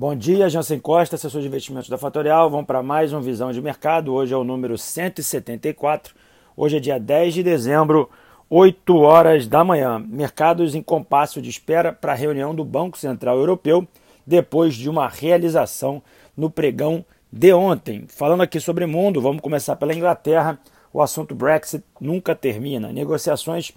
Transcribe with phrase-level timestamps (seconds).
[0.00, 2.48] Bom dia, Jansen Costa, assessor de investimentos da Fatorial.
[2.48, 4.14] Vamos para mais um Visão de Mercado.
[4.14, 6.14] Hoje é o número 174.
[6.56, 8.08] Hoje é dia 10 de dezembro,
[8.48, 9.98] 8 horas da manhã.
[9.98, 13.86] Mercados em compasso de espera para a reunião do Banco Central Europeu
[14.26, 16.02] depois de uma realização
[16.34, 18.06] no pregão de ontem.
[18.08, 20.58] Falando aqui sobre mundo, vamos começar pela Inglaterra.
[20.94, 22.90] O assunto Brexit nunca termina.
[22.90, 23.72] Negociações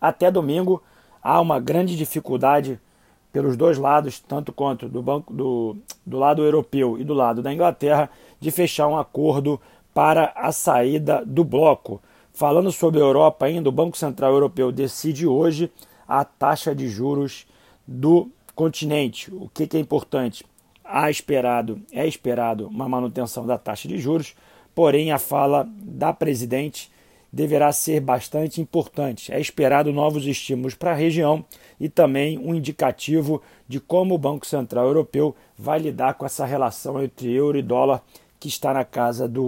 [0.00, 0.82] até domingo.
[1.22, 2.80] Há uma grande dificuldade
[3.36, 5.76] pelos dois lados, tanto quanto do, banco, do,
[6.06, 8.08] do lado europeu e do lado da Inglaterra,
[8.40, 9.60] de fechar um acordo
[9.92, 12.00] para a saída do bloco.
[12.32, 15.70] Falando sobre a Europa ainda, o Banco Central Europeu decide hoje
[16.08, 17.46] a taxa de juros
[17.86, 19.30] do continente.
[19.30, 20.42] O que, que é importante?
[20.82, 24.34] Há esperado, é esperado uma manutenção da taxa de juros,
[24.74, 26.90] porém a fala da presidente
[27.32, 29.32] deverá ser bastante importante.
[29.32, 31.44] É esperado novos estímulos para a região
[31.78, 37.02] e também um indicativo de como o Banco Central Europeu vai lidar com essa relação
[37.02, 38.02] entre euro e dólar
[38.38, 39.42] que está na casa do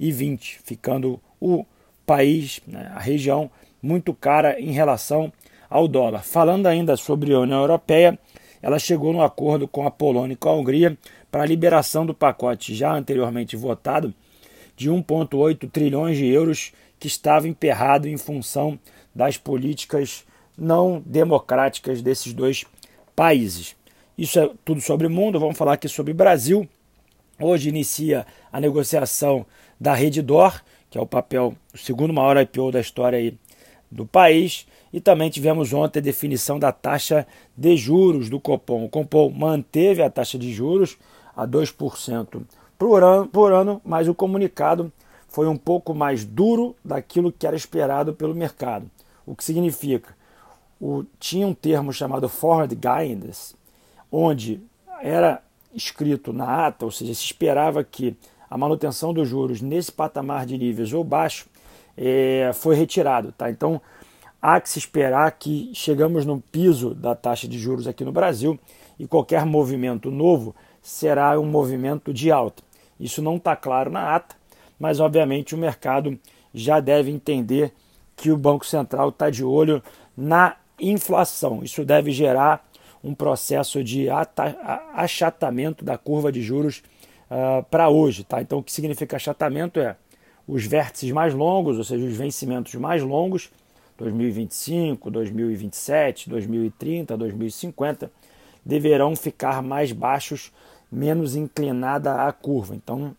[0.00, 1.64] 1,20, ficando o
[2.06, 3.50] país, né, a região,
[3.82, 5.32] muito cara em relação
[5.68, 6.22] ao dólar.
[6.22, 8.18] Falando ainda sobre a União Europeia,
[8.62, 10.98] ela chegou no acordo com a Polônia e com a Hungria
[11.30, 14.12] para a liberação do pacote já anteriormente votado
[14.80, 18.80] de 1,8 trilhões de euros que estava emperrado em função
[19.14, 20.24] das políticas
[20.56, 22.64] não democráticas desses dois
[23.14, 23.76] países.
[24.16, 25.38] Isso é tudo sobre o mundo.
[25.38, 26.66] Vamos falar aqui sobre o Brasil.
[27.38, 29.44] Hoje inicia a negociação
[29.78, 33.36] da Redditor, que é o papel, o segundo maior IPO da história aí
[33.90, 34.66] do país.
[34.94, 38.86] E também tivemos ontem a definição da taxa de juros do Copom.
[38.86, 40.96] O Copom manteve a taxa de juros
[41.36, 42.46] a 2%
[42.80, 44.90] por ano, por ano, mas o comunicado
[45.28, 48.90] foi um pouco mais duro daquilo que era esperado pelo mercado.
[49.26, 50.16] O que significa?
[50.80, 53.54] O, tinha um termo chamado forward guidance,
[54.10, 54.62] onde
[55.02, 55.42] era
[55.74, 58.16] escrito na ata, ou seja, se esperava que
[58.48, 61.50] a manutenção dos juros nesse patamar de níveis ou baixo
[61.94, 63.30] é, foi retirado.
[63.32, 63.50] Tá?
[63.50, 63.78] Então,
[64.40, 68.58] há que se esperar que chegamos no piso da taxa de juros aqui no Brasil
[68.98, 72.69] e qualquer movimento novo será um movimento de alta.
[73.00, 74.36] Isso não está claro na ata,
[74.78, 76.18] mas obviamente o mercado
[76.52, 77.72] já deve entender
[78.16, 79.82] que o Banco Central está de olho
[80.16, 81.64] na inflação.
[81.64, 82.68] Isso deve gerar
[83.02, 84.08] um processo de
[84.94, 86.82] achatamento da curva de juros
[87.30, 88.24] uh, para hoje.
[88.24, 88.42] Tá?
[88.42, 89.96] Então, o que significa achatamento é
[90.46, 93.50] os vértices mais longos, ou seja, os vencimentos mais longos,
[93.96, 98.10] 2025, 2027, 2030, 2050,
[98.64, 100.52] deverão ficar mais baixos
[100.90, 102.74] menos inclinada a curva.
[102.74, 103.14] Então,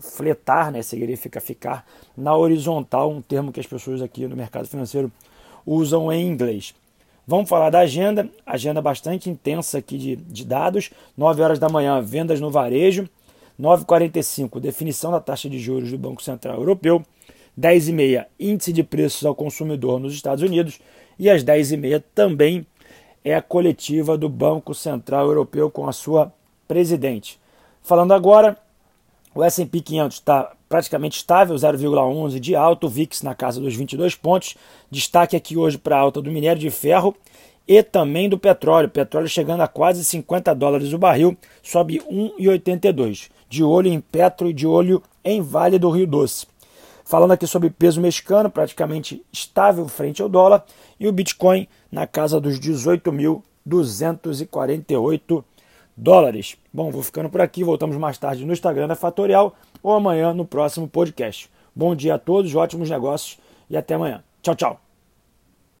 [0.00, 1.86] fletar né, significa ficar
[2.16, 5.10] na horizontal, um termo que as pessoas aqui no mercado financeiro
[5.66, 6.74] usam em inglês.
[7.26, 10.90] Vamos falar da agenda, agenda bastante intensa aqui de, de dados.
[11.16, 13.08] 9 horas da manhã, vendas no varejo.
[13.60, 17.04] 9h45, definição da taxa de juros do Banco Central Europeu.
[17.58, 20.80] 10h30, índice de preços ao consumidor nos Estados Unidos.
[21.18, 22.66] E às 10h30 também
[23.22, 26.32] é a coletiva do Banco Central Europeu com a sua
[26.70, 27.36] presidente.
[27.82, 28.56] Falando agora,
[29.34, 34.14] o S&P 500 está praticamente estável, 0,11 de alta, o VIX na casa dos 22
[34.14, 34.56] pontos.
[34.88, 37.16] Destaque aqui hoje para a alta do minério de ferro
[37.66, 38.88] e também do petróleo.
[38.88, 43.30] Petróleo chegando a quase 50 dólares o barril, sobe 1,82.
[43.48, 46.46] De olho em Petro e de olho em Vale do Rio Doce.
[47.04, 50.64] Falando aqui sobre peso mexicano, praticamente estável frente ao dólar,
[51.00, 55.44] e o Bitcoin na casa dos 18.248
[56.00, 56.56] dólares.
[56.72, 57.62] Bom, vou ficando por aqui.
[57.62, 61.50] Voltamos mais tarde no Instagram da Fatorial ou amanhã no próximo podcast.
[61.74, 63.38] Bom dia a todos, ótimos negócios
[63.68, 64.24] e até amanhã.
[64.42, 64.89] Tchau, tchau.